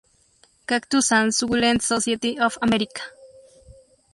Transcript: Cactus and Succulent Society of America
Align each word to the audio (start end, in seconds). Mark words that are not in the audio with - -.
Cactus 0.65 1.11
and 1.11 1.31
Succulent 1.31 1.79
Society 1.83 2.39
of 2.39 2.57
America 2.63 3.03